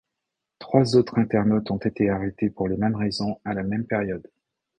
Trois 0.57 0.95
autres 0.95 1.19
internautes 1.19 1.69
ont 1.69 1.77
été 1.77 2.09
arrêtés 2.09 2.49
pour 2.49 2.67
les 2.67 2.75
mêmes 2.75 2.95
raisons 2.95 3.39
à 3.45 3.53
la 3.53 3.61
même 3.61 3.85
période. 3.85 4.31